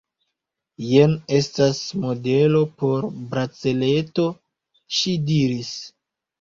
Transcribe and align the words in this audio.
Jen 0.85 1.13
estas 1.39 1.81
modelo 2.07 2.63
por 2.81 3.07
braceleto, 3.35 4.29
ŝi 5.01 5.17
diris. 5.31 5.75